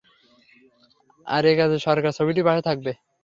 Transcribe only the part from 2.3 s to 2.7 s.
পাশে